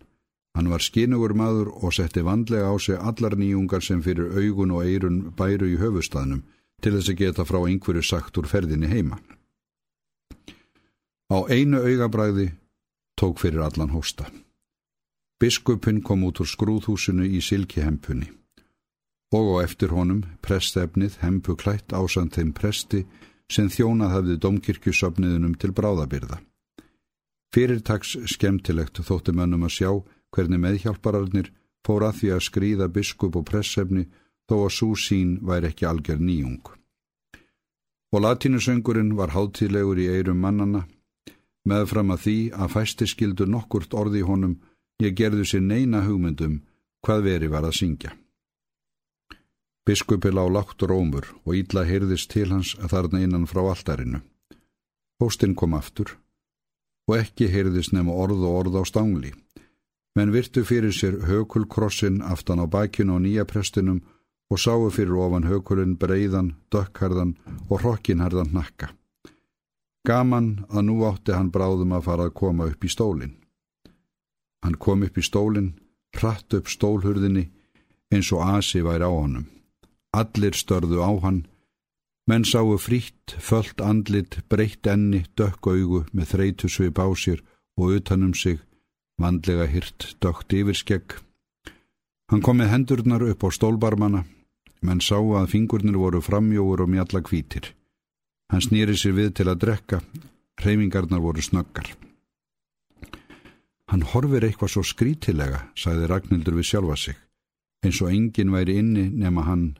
Hann 0.53 0.69
var 0.69 0.85
skinugur 0.85 1.33
maður 1.33 1.71
og 1.81 1.95
setti 1.97 2.21
vandlega 2.27 2.69
á 2.69 2.77
sig 2.77 3.01
allar 3.01 3.39
nýjungar 3.41 3.81
sem 3.81 4.03
fyrir 4.05 4.37
augun 4.37 4.75
og 4.77 4.85
eirun 4.85 5.23
bæru 5.33 5.71
í 5.73 5.79
höfustadnum 5.81 6.45
til 6.85 6.93
þess 6.99 7.15
að 7.15 7.19
geta 7.23 7.49
frá 7.49 7.63
einhverju 7.63 8.05
sagt 8.05 8.37
úr 8.37 8.51
ferðinni 8.53 8.93
heima. 8.93 9.17
Á 11.33 11.41
einu 11.49 11.81
augabræði 11.81 12.51
tók 13.17 13.41
fyrir 13.41 13.65
allan 13.65 13.97
hósta. 13.97 14.29
Biskupin 15.41 16.05
kom 16.05 16.29
út 16.29 16.45
úr 16.45 16.53
skrúðhúsinu 16.53 17.25
í 17.25 17.41
silkihempunni 17.41 18.42
og 19.33 19.57
á 19.57 19.65
eftir 19.65 19.93
honum 19.97 20.23
prestefnið 20.45 21.19
hempu 21.25 21.57
klætt 21.57 21.93
ásand 21.97 22.35
þeim 22.37 22.53
presti 22.57 23.03
sem 23.53 23.69
þjónað 23.73 24.15
hafði 24.17 24.37
domkirkjusöfniðunum 24.45 25.55
til 25.61 25.73
bráðabyrða. 25.77 26.39
Fyrirtags 27.53 28.17
skemmtilegt 28.33 29.01
þótti 29.05 29.35
mönnum 29.37 29.67
að 29.69 29.75
sjá 29.77 29.91
hvernig 30.33 30.61
meðhjálpararnir 30.63 31.51
fór 31.85 32.07
að 32.09 32.19
því 32.21 32.31
að 32.37 32.47
skrýða 32.49 32.89
biskup 32.93 33.37
og 33.37 33.49
pressefni 33.49 34.07
þó 34.49 34.57
að 34.67 34.75
svo 34.77 34.95
sín 34.97 35.35
væri 35.45 35.69
ekki 35.73 35.89
algjör 35.89 36.21
nýjung. 36.21 36.65
Og 38.13 38.25
latínusöngurinn 38.25 39.15
var 39.17 39.33
háttílegur 39.33 40.01
í 40.01 40.09
eirum 40.13 40.41
mannana, 40.45 40.87
meðfram 41.69 42.13
að 42.13 42.25
því 42.25 42.39
að 42.53 42.73
fæsti 42.75 43.09
skildu 43.09 43.47
nokkurt 43.49 43.95
orði 43.95 44.25
honum 44.29 44.59
ég 45.01 45.17
gerðu 45.17 45.47
sér 45.49 45.65
neina 45.65 46.03
hugmyndum 46.05 46.61
hvað 47.05 47.25
veri 47.29 47.49
var 47.53 47.65
að 47.69 47.79
syngja. 47.81 48.13
Biskupi 49.87 50.31
lág 50.31 50.51
lágt 50.55 50.83
rómur 50.83 51.27
og 51.45 51.57
ídla 51.59 51.83
heyrðist 51.89 52.31
til 52.31 52.51
hans 52.53 52.77
þarna 52.79 53.23
innan 53.25 53.49
frá 53.51 53.65
alltarinu. 53.65 54.23
Hóstinn 55.19 55.55
kom 55.59 55.75
aftur 55.75 56.19
og 57.11 57.19
ekki 57.19 57.51
heyrðist 57.51 57.93
nema 57.93 58.15
orð 58.15 58.45
og 58.47 58.59
orð 58.61 58.79
á 58.79 58.83
stangli 58.87 59.33
menn 60.17 60.33
virtu 60.33 60.65
fyrir 60.65 60.93
sér 60.93 61.21
hökulkrossin 61.29 62.21
aftan 62.23 62.61
á 62.61 62.67
bakinu 62.67 63.17
og 63.17 63.23
nýja 63.25 63.45
prestinum 63.49 64.03
og 64.53 64.59
sáu 64.61 64.91
fyrir 64.91 65.17
ofan 65.17 65.49
hökulinn 65.49 65.97
breiðan, 65.97 66.55
dökkharðan 66.73 67.37
og 67.71 67.81
hrokkinharðan 67.81 68.53
nakka. 68.53 68.93
Gaman 70.05 70.67
að 70.69 70.83
nú 70.89 70.97
átti 71.09 71.33
hann 71.33 71.53
bráðum 71.55 71.95
að 71.97 72.05
fara 72.09 72.29
að 72.29 72.37
koma 72.41 72.67
upp 72.69 72.85
í 72.85 72.91
stólinn. 72.93 73.39
Hann 74.63 74.77
kom 74.77 75.03
upp 75.07 75.17
í 75.19 75.25
stólinn, 75.25 75.73
hratt 76.13 76.53
upp 76.55 76.69
stólhurðinni 76.69 77.49
eins 78.13 78.33
og 78.33 78.45
asi 78.45 78.83
væri 78.85 79.09
á 79.09 79.13
honum. 79.13 79.47
Allir 80.13 80.53
störðu 80.53 81.01
á 81.01 81.13
hann, 81.25 81.47
menn 82.29 82.45
sáu 82.45 82.77
frítt, 82.79 83.37
föllt 83.41 83.81
andlit, 83.81 84.43
breytt 84.49 84.87
enni, 84.87 85.25
dökk 85.37 85.67
augu 85.73 86.05
með 86.13 86.35
þreytu 86.35 86.69
svip 86.69 87.01
á 87.01 87.09
sér 87.17 87.41
og 87.81 87.97
utanum 87.97 88.35
sig 88.37 88.61
vandlega 89.23 89.67
hyrt 89.71 90.17
dögt 90.21 90.53
yfir 90.53 90.77
skegg. 90.77 91.17
Hann 92.31 92.43
kom 92.45 92.61
með 92.61 92.73
hendurnar 92.73 93.25
upp 93.29 93.45
á 93.45 93.49
stólbarmana, 93.53 94.25
menn 94.83 95.03
sá 95.05 95.19
að 95.19 95.51
fingurnir 95.53 95.99
voru 96.01 96.23
framjóur 96.25 96.85
og 96.85 96.93
mjalla 96.93 97.21
kvítir. 97.25 97.73
Hann 98.53 98.65
snýri 98.65 98.97
sér 98.99 99.17
við 99.17 99.35
til 99.39 99.49
að 99.49 99.61
drekka, 99.65 100.01
hreyfingarnar 100.61 101.23
voru 101.25 101.45
snöggar. 101.45 101.93
Hann 103.93 104.07
horfir 104.13 104.47
eitthvað 104.47 104.73
svo 104.73 104.83
skrítilega, 104.87 105.69
sagði 105.77 106.09
Ragnhildur 106.09 106.57
við 106.57 106.69
sjálfa 106.71 106.97
sig, 106.97 107.17
eins 107.85 108.01
og 108.01 108.13
enginn 108.13 108.53
væri 108.55 108.79
inni 108.81 109.09
nema 109.11 109.45
hann, 109.45 109.75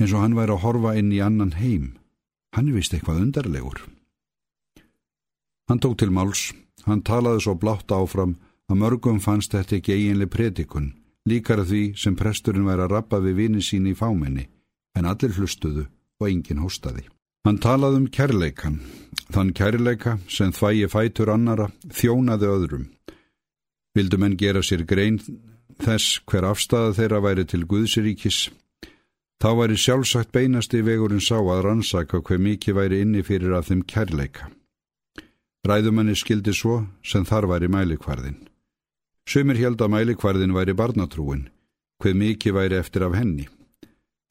eins 0.00 0.12
og 0.12 0.22
hann 0.22 0.36
væri 0.38 0.56
að 0.56 0.64
horfa 0.64 0.96
inn 0.98 1.12
í 1.14 1.22
annan 1.22 1.54
heim. 1.58 1.94
Hann 2.54 2.72
vist 2.74 2.94
eitthvað 2.94 3.22
undarlegur. 3.26 3.80
Hann 5.68 5.80
tók 5.80 5.96
til 5.98 6.12
máls, 6.12 6.52
Hann 6.84 7.00
talaði 7.04 7.44
svo 7.44 7.54
blátt 7.56 7.92
áfram 7.92 8.36
að 8.68 8.80
mörgum 8.80 9.20
fannst 9.24 9.54
þetta 9.56 9.78
ekki 9.78 9.96
eiginlega 9.96 10.32
predikun, 10.34 10.90
líkara 11.28 11.64
því 11.68 11.82
sem 12.00 12.16
presturinn 12.16 12.68
væri 12.68 12.84
að 12.84 12.92
rappa 12.92 13.20
við 13.24 13.38
vini 13.40 13.64
sín 13.64 13.88
í 13.88 13.94
fámenni, 13.96 14.46
en 14.96 15.08
allir 15.08 15.34
hlustuðu 15.36 15.86
og 16.20 16.28
enginn 16.28 16.62
hóstaði. 16.64 17.06
Hann 17.44 17.60
talaði 17.60 18.00
um 18.00 18.06
kærleikan, 18.08 18.78
þann 19.32 19.52
kærleika 19.56 20.18
sem 20.28 20.52
þvægi 20.52 20.90
fætur 20.92 21.32
annara 21.32 21.70
þjónaði 21.92 22.50
öðrum. 22.52 22.86
Vildu 23.94 24.20
menn 24.20 24.36
gera 24.40 24.62
sér 24.64 24.84
grein 24.88 25.20
þess 25.80 26.20
hver 26.28 26.48
afstæða 26.48 26.94
þeirra 26.98 27.20
væri 27.24 27.44
til 27.48 27.64
Guðsiríkis, 27.68 28.48
þá 29.42 29.48
væri 29.58 29.76
sjálfsagt 29.78 30.32
beinasti 30.32 30.82
vegurinn 30.84 31.22
sá 31.24 31.36
að 31.38 31.64
rannsaka 31.66 32.20
hver 32.20 32.40
mikið 32.40 32.78
væri 32.78 33.00
inni 33.04 33.22
fyrir 33.22 33.56
að 33.56 33.70
þeim 33.70 33.82
kærleika. 33.90 34.50
Ræðumanni 35.64 36.14
skildi 36.16 36.52
svo 36.52 36.84
sem 37.02 37.24
þar 37.24 37.48
væri 37.48 37.70
mælikvarðin. 37.72 38.36
Sumir 39.28 39.56
held 39.56 39.80
að 39.80 39.92
mælikvarðin 39.94 40.52
væri 40.52 40.74
barnatrúin, 40.76 41.48
hver 42.02 42.16
mikið 42.20 42.56
væri 42.58 42.76
eftir 42.76 43.06
af 43.06 43.16
henni. 43.16 43.46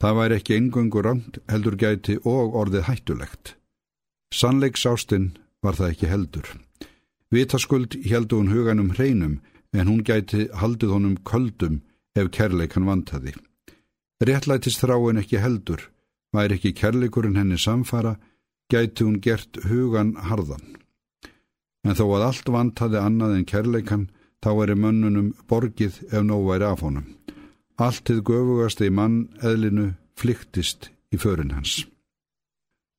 Það 0.01 0.17
væri 0.19 0.38
ekki 0.38 0.57
engöngu 0.60 1.01
rámt, 1.01 1.39
heldur 1.50 1.77
gæti 1.79 2.19
og 2.27 2.57
orðið 2.60 2.86
hættulegt. 2.89 3.55
Sannleiksástinn 4.33 5.31
var 5.63 5.77
það 5.79 5.93
ekki 5.93 6.12
heldur. 6.12 6.48
Vitaskuld 7.33 7.98
heldu 8.05 8.41
hún 8.41 8.51
huganum 8.53 8.91
hreinum, 8.93 9.39
en 9.74 9.89
hún 9.89 10.03
gæti 10.05 10.50
haldið 10.53 10.93
honum 10.93 11.17
köldum 11.25 11.81
ef 12.13 12.29
kærleikan 12.29 12.86
vantaði. 12.86 13.33
Réttlætist 14.24 14.80
þráin 14.84 15.20
ekki 15.20 15.42
heldur, 15.44 15.89
væri 16.34 16.56
ekki 16.56 16.72
kærleikurinn 16.77 17.36
henni 17.39 17.58
samfara, 17.60 18.15
gæti 18.72 19.03
hún 19.03 19.20
gert 19.22 19.60
hugan 19.68 20.15
harðan 20.30 20.74
en 21.84 21.98
þó 21.98 22.06
að 22.18 22.25
allt 22.27 22.51
vant 22.56 22.84
hafi 22.84 23.00
annað 23.00 23.38
en 23.38 23.48
kærleikan, 23.48 24.03
þá 24.44 24.51
er 24.65 24.75
mönnunum 24.80 25.32
borgið 25.50 26.00
ef 26.10 26.24
nóg 26.24 26.46
væri 26.50 26.68
af 26.68 26.84
honum. 26.84 27.08
Allt 27.80 28.03
þið 28.08 28.22
göfugast 28.30 28.84
í 28.84 28.92
mann 28.94 29.18
eðlinu 29.42 29.94
flyktist 30.20 30.92
í 31.13 31.20
förin 31.20 31.53
hans. 31.56 31.84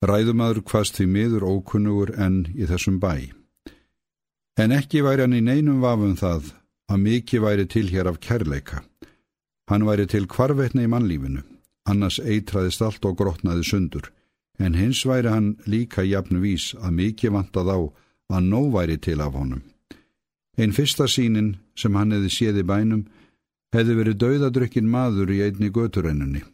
Ræðumadur 0.04 0.64
hvaðst 0.68 0.98
því 0.98 1.06
miður 1.14 1.46
ókunnugur 1.48 2.12
enn 2.20 2.44
í 2.52 2.68
þessum 2.68 2.98
bæ. 3.00 3.32
En 4.60 4.74
ekki 4.74 5.02
væri 5.04 5.24
hann 5.24 5.36
í 5.36 5.44
neinum 5.44 5.80
vafum 5.84 6.16
það 6.18 6.52
að 6.92 7.04
mikið 7.06 7.44
væri 7.46 7.68
til 7.70 7.86
hér 7.88 8.10
af 8.10 8.20
kærleika. 8.20 8.82
Hann 9.70 9.86
væri 9.88 10.06
til 10.06 10.26
kvarvetna 10.28 10.84
í 10.84 10.90
mannlífinu, 10.92 11.42
annars 11.88 12.18
eitraðist 12.20 12.82
allt 12.84 13.04
og 13.08 13.16
grotnaði 13.20 13.64
sundur, 13.64 14.10
en 14.58 14.76
hins 14.76 15.04
væri 15.08 15.32
hann 15.32 15.54
líka 15.66 16.04
jafnvís 16.04 16.74
að 16.80 16.96
mikið 17.00 17.36
vantað 17.36 17.70
á 17.72 17.78
að 18.34 18.48
nóg 18.50 18.72
væri 18.74 18.98
til 19.00 19.20
af 19.20 19.34
honum. 19.34 19.62
Einn 20.58 20.72
fyrsta 20.72 21.08
sínin 21.10 21.56
sem 21.74 21.94
hann 21.98 22.12
hefði 22.14 22.30
séð 22.30 22.60
í 22.62 22.66
bænum 22.68 23.06
hefði 23.74 23.96
verið 23.98 24.20
dauðadrykkin 24.22 24.90
maður 24.90 25.32
í 25.34 25.40
einni 25.48 25.70
göturennunni. 25.74 26.44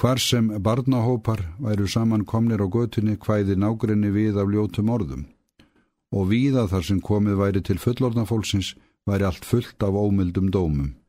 Hvar 0.00 0.20
sem 0.20 0.48
barnahópar 0.64 1.42
væru 1.60 1.88
saman 1.88 2.24
komnir 2.24 2.60
á 2.60 2.68
götunni 2.68 3.16
hvæði 3.16 3.56
nágrinni 3.56 4.12
við 4.12 4.40
af 4.40 4.48
ljótum 4.48 4.92
orðum 4.92 5.26
og 6.10 6.30
víða 6.30 6.66
þar 6.70 6.84
sem 6.86 7.00
komið 7.00 7.36
væri 7.38 7.60
til 7.62 7.78
fullornafólksins 7.78 8.74
væri 9.06 9.26
allt 9.28 9.44
fullt 9.46 9.82
af 9.86 9.94
ómyldum 9.94 10.50
dómum. 10.50 10.99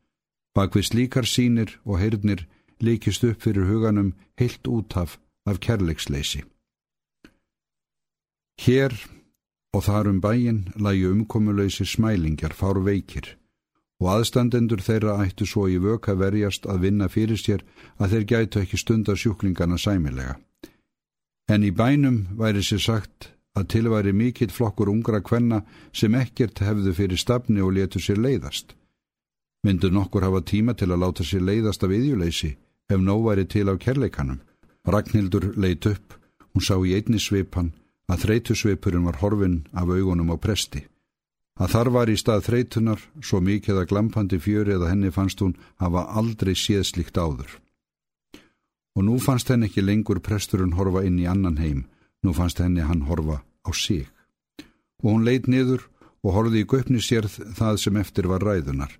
Bakvið 0.56 0.84
slíkar 0.90 1.26
sínir 1.28 1.78
og 1.84 1.98
heyrnir 2.02 2.46
líkist 2.82 3.24
upp 3.24 3.42
fyrir 3.42 3.68
huganum 3.70 4.12
heilt 4.40 4.68
útaf 4.68 5.18
af 5.48 5.60
kærleiksleysi. 5.60 6.42
Hér 8.60 8.92
og 9.72 9.84
þar 9.86 10.10
um 10.10 10.20
bæin 10.20 10.66
lægi 10.76 11.06
umkomuleysi 11.08 11.84
smælingjar 11.88 12.52
fár 12.52 12.82
veikir 12.84 13.36
og 14.02 14.08
aðstandendur 14.12 14.82
þeirra 14.82 15.20
ættu 15.24 15.46
svo 15.46 15.68
í 15.70 15.78
vöka 15.78 16.14
verjast 16.18 16.66
að 16.66 16.82
vinna 16.86 17.08
fyrir 17.08 17.38
sér 17.38 17.62
að 18.02 18.14
þeir 18.14 18.24
gætu 18.32 18.62
ekki 18.62 18.80
stundar 18.80 19.16
sjúklingana 19.16 19.78
sæmilega. 19.78 20.34
En 21.48 21.62
í 21.62 21.70
bænum 21.70 22.26
væri 22.38 22.62
sér 22.66 22.82
sagt 22.82 23.30
að 23.56 23.68
tilværi 23.74 24.12
mikill 24.12 24.50
flokkur 24.50 24.90
ungra 24.90 25.20
kvenna 25.22 25.62
sem 25.92 26.14
ekkert 26.18 26.60
hefðu 26.66 26.94
fyrir 26.98 27.20
stafni 27.20 27.62
og 27.62 27.74
letu 27.78 28.02
sér 28.02 28.18
leiðast. 28.18 28.74
Myndur 29.62 29.92
nokkur 29.94 30.24
hafa 30.26 30.40
tíma 30.42 30.74
til 30.74 30.90
að 30.90 31.02
láta 31.04 31.24
sér 31.26 31.44
leiðast 31.46 31.84
af 31.86 31.92
yðjuleysi 31.94 32.56
ef 32.90 33.00
nóg 33.00 33.22
væri 33.28 33.44
til 33.46 33.68
á 33.70 33.78
kærleikanum. 33.78 34.40
Ragnhildur 34.82 35.52
leitt 35.54 35.86
upp, 35.86 36.16
hún 36.50 36.64
sá 36.66 36.74
í 36.82 36.96
einni 36.98 37.20
svipan 37.22 37.70
að 38.10 38.24
þreytusveipurinn 38.24 39.06
var 39.06 39.20
horfin 39.22 39.60
af 39.72 39.86
augunum 39.86 40.32
á 40.34 40.36
presti. 40.42 40.82
Að 41.62 41.70
þar 41.74 41.90
var 41.94 42.10
í 42.10 42.16
stað 42.18 42.46
þreytunar 42.48 43.04
svo 43.22 43.38
mikið 43.38 43.78
að 43.78 43.88
glampandi 43.92 44.38
fjöri 44.42 44.74
eða 44.74 44.88
henni 44.90 45.12
fannst 45.14 45.40
hún 45.44 45.54
hafa 45.78 46.08
aldrei 46.10 46.54
séð 46.58 46.82
slikt 46.88 47.20
áður. 47.20 47.60
Og 48.96 49.06
nú 49.06 49.18
fannst 49.22 49.52
henni 49.52 49.68
ekki 49.70 49.84
lengur 49.84 50.18
presturinn 50.20 50.74
horfa 50.74 51.04
inn 51.06 51.20
í 51.22 51.28
annan 51.30 51.60
heim, 51.62 51.84
nú 52.24 52.34
fannst 52.34 52.58
henni 52.58 52.82
hann 52.82 53.06
horfa 53.06 53.44
á 53.62 53.70
sig. 53.70 54.08
Og 55.04 55.12
hún 55.12 55.28
leitt 55.28 55.46
niður 55.46 55.86
og 56.24 56.34
horfði 56.34 56.64
í 56.64 56.68
göpni 56.68 56.98
sér 56.98 57.30
það 57.30 57.78
sem 57.84 58.02
eftir 58.02 58.26
var 58.26 58.42
ræðunar. 58.42 58.98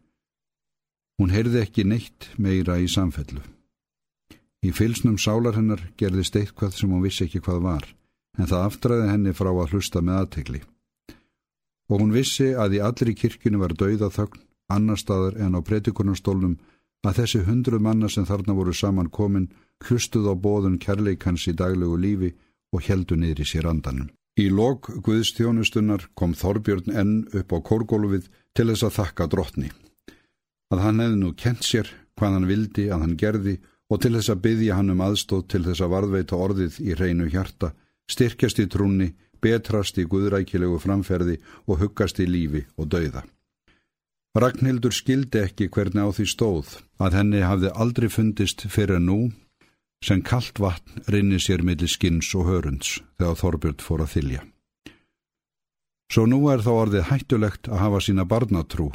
Hún 1.21 1.33
heyrði 1.35 1.63
ekki 1.63 1.85
neitt 1.85 2.31
meira 2.39 2.79
í 2.81 2.89
samfellu. 2.91 3.43
Í 4.63 4.71
fylsnum 4.71 5.19
sálar 5.19 5.57
hennar 5.59 5.83
gerðist 5.99 6.37
eitthvað 6.39 6.77
sem 6.79 6.91
hún 6.93 7.03
vissi 7.03 7.27
ekki 7.27 7.43
hvað 7.43 7.65
var, 7.67 7.87
en 8.39 8.47
það 8.47 8.67
aftræði 8.69 9.09
henni 9.11 9.35
frá 9.35 9.51
að 9.51 9.75
hlusta 9.75 10.03
með 10.03 10.21
aðtegli. 10.21 10.61
Og 11.91 12.01
hún 12.01 12.15
vissi 12.15 12.53
að 12.55 12.79
í 12.79 12.83
allri 12.87 13.15
kirkjunu 13.19 13.59
var 13.61 13.75
dauða 13.75 14.09
þögn, 14.15 14.41
annar 14.73 15.01
staðar 15.03 15.37
en 15.43 15.59
á 15.59 15.61
pretikunarstólnum, 15.67 16.57
að 17.03 17.19
þessi 17.19 17.43
hundruð 17.49 17.83
manna 17.83 18.09
sem 18.09 18.25
þarna 18.25 18.55
voru 18.55 18.73
saman 18.73 19.11
komin 19.11 19.51
hlustuð 19.83 20.31
á 20.31 20.35
bóðun 20.39 20.79
kærleikans 20.79 21.49
í 21.51 21.57
daglegu 21.59 21.99
lífi 21.99 22.31
og 22.73 22.87
heldu 22.87 23.19
niður 23.19 23.43
í 23.43 23.49
sér 23.51 23.69
andanum. 23.69 24.11
Í 24.39 24.47
lok 24.49 24.89
Guðstjónustunnar 25.05 26.07
kom 26.17 26.33
Þorbjörn 26.39 26.95
enn 26.97 27.17
upp 27.37 27.53
á 27.53 27.59
kórgólfið 27.61 28.31
til 28.57 28.71
þess 28.71 28.87
að 28.87 28.95
þakka 29.01 29.27
drottni. 29.35 29.73
Að 30.73 30.83
hann 30.87 31.03
hefði 31.05 31.19
nú 31.21 31.35
kent 31.37 31.67
sér 31.69 31.91
hvað 32.17 32.39
hann 32.39 32.49
vildi 32.49 32.87
að 32.89 33.05
hann 33.05 33.19
gerði 33.21 33.59
og 33.93 34.01
til 34.01 34.15
þess 34.17 34.33
að 34.33 34.43
byggja 34.47 34.79
hann 34.79 34.93
um 34.95 35.05
aðstóð 35.05 35.45
til 35.53 35.63
þess 35.67 35.85
að 35.85 35.93
varðveita 35.93 36.39
orðið 36.41 36.79
í 36.81 36.95
hreinu 36.97 37.29
hjarta, 37.29 37.75
styrkjast 38.09 38.63
í 38.63 38.67
trúni, 38.73 39.11
betrast 39.43 39.99
í 40.01 40.07
guðrækilegu 40.09 40.79
framferði 40.81 41.39
og 41.67 41.83
huggast 41.83 42.23
í 42.23 42.29
lífi 42.31 42.65
og 42.79 42.89
dauða. 42.95 43.25
Ragnhildur 44.33 44.95
skildi 44.97 45.43
ekki 45.43 45.69
hvernig 45.69 46.09
á 46.09 46.11
því 46.17 46.25
stóð 46.31 46.77
að 47.03 47.19
henni 47.19 47.43
hafði 47.45 47.73
aldrei 47.77 48.09
fundist 48.09 48.65
fyrir 48.73 49.03
nú 49.03 49.19
sem 50.03 50.23
kallt 50.25 50.57
vatn 50.63 51.05
rinni 51.13 51.41
sér 51.43 51.61
millir 51.67 51.91
skins 51.91 52.33
og 52.39 52.49
hörunds 52.49 52.97
þegar 53.21 53.39
Þorbjörn 53.43 53.85
fór 53.85 54.05
að 54.07 54.15
þylja. 54.15 54.41
Svo 56.13 56.25
nú 56.29 56.41
er 56.53 56.65
þá 56.65 56.73
orðið 56.73 57.09
hættulegt 57.11 57.69
að 57.69 57.83
hafa 57.85 58.01
sína 58.05 58.25
barnatrú, 58.29 58.89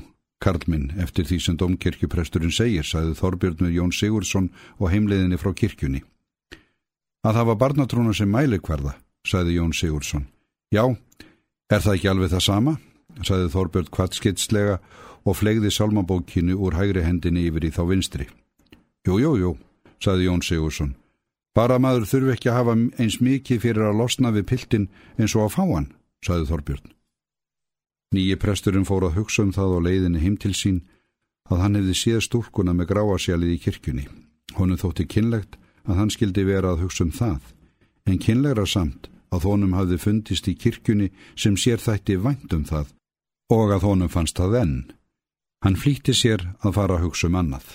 Karlminn, 0.43 0.91
eftir 1.01 1.25
því 1.25 1.39
sem 1.41 1.57
domkirkjupresturinn 1.57 2.53
segir, 2.53 2.85
sagði 2.85 3.15
Þorbjörn 3.17 3.63
með 3.65 3.77
Jón 3.79 3.93
Sigurdsson 3.95 4.51
og 4.77 4.91
heimleiðinni 4.93 5.39
frá 5.41 5.53
kirkjunni. 5.57 6.03
Að 7.25 7.39
hafa 7.41 7.57
barnatrúna 7.57 8.13
sem 8.13 8.29
mælikvarða, 8.29 8.93
sagði 9.25 9.57
Jón 9.57 9.73
Sigurdsson. 9.73 10.27
Já, 10.73 10.85
er 11.71 11.81
það 11.81 11.95
ekki 11.95 12.11
alveg 12.11 12.33
það 12.35 12.45
sama? 12.45 12.77
sagði 13.25 13.49
Þorbjörn 13.55 13.93
kvartskitslega 13.93 14.77
og 15.27 15.37
flegði 15.39 15.71
salmabókinu 15.73 16.57
úr 16.61 16.77
hægri 16.77 17.03
hendinni 17.03 17.47
yfir 17.49 17.65
í 17.67 17.73
þá 17.73 17.81
vinstri. 17.89 18.27
Jú, 19.07 19.17
jú, 19.23 19.33
jú, 19.41 19.53
saði 20.03 20.27
Jón 20.27 20.43
Sigursson. 20.45 20.93
Bara 21.57 21.79
maður 21.81 22.05
þurfi 22.05 22.35
ekki 22.35 22.51
að 22.51 22.59
hafa 22.59 22.75
eins 23.01 23.17
mikið 23.23 23.63
fyrir 23.63 23.89
að 23.89 23.97
losna 24.03 24.31
við 24.35 24.45
piltin 24.51 24.89
eins 25.17 25.33
og 25.33 25.47
að 25.47 25.55
fá 25.55 25.63
hann, 25.65 25.89
saði 26.21 26.45
Þorbjörn. 26.51 26.96
Nýji 28.15 28.37
presturinn 28.39 28.87
fór 28.87 29.09
að 29.09 29.17
hugsa 29.19 29.43
um 29.43 29.51
það 29.51 29.73
á 29.75 29.79
leiðinni 29.87 30.21
heim 30.23 30.37
til 30.39 30.53
sín 30.55 30.79
að 31.51 31.61
hann 31.63 31.77
hefði 31.79 31.95
séð 32.01 32.21
stúrkuna 32.23 32.75
með 32.75 32.91
gráasjalið 32.93 33.53
í 33.55 33.61
kirkjunni. 33.65 34.05
Honum 34.55 34.79
þótti 34.79 35.07
kynlegt 35.11 35.57
að 35.87 35.99
hann 35.99 36.11
skildi 36.13 36.45
vera 36.47 36.71
að 36.71 36.85
hugsa 36.85 37.03
um 37.03 37.11
það, 37.11 37.41
en 38.07 38.21
kynlegra 38.23 38.65
samt 38.67 39.09
að 39.31 39.47
honum 39.49 39.75
hafði 39.75 39.97
fundist 39.99 40.47
í 40.47 40.55
kirkjunni 40.55 41.09
sem 41.35 41.57
sér 41.59 41.83
þætti 41.83 42.15
vænt 42.23 42.53
um 42.55 42.63
það 42.67 42.93
og 43.51 43.73
að 43.75 43.87
honum 43.87 44.11
fannst 44.11 44.39
það 44.39 44.55
enn. 44.61 44.77
Hann 45.63 45.79
flýtti 45.79 46.15
sér 46.15 46.43
að 46.63 46.75
fara 46.79 46.97
að 46.97 47.07
hugsa 47.07 47.27
um 47.27 47.37
annað. 47.39 47.67